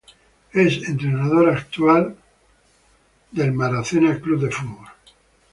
Es 0.51 0.81
entrenador 0.89 1.51
actual 1.51 2.15
de 3.31 3.45
los 3.51 3.61
Arizona 3.61 4.15
Diamondbacks. 4.15 5.13